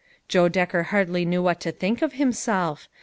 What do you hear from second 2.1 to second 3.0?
him self.